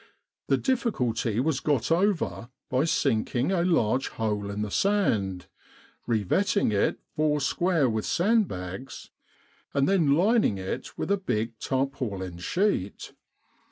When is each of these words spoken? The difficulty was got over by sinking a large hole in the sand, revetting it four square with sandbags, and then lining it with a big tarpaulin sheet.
The 0.47 0.57
difficulty 0.57 1.39
was 1.39 1.59
got 1.59 1.91
over 1.91 2.49
by 2.71 2.85
sinking 2.85 3.51
a 3.51 3.63
large 3.63 4.07
hole 4.07 4.49
in 4.49 4.63
the 4.63 4.71
sand, 4.71 5.45
revetting 6.07 6.71
it 6.71 6.97
four 7.15 7.39
square 7.39 7.87
with 7.87 8.05
sandbags, 8.07 9.11
and 9.75 9.87
then 9.87 10.15
lining 10.15 10.57
it 10.57 10.97
with 10.97 11.11
a 11.11 11.17
big 11.17 11.59
tarpaulin 11.59 12.39
sheet. 12.39 13.13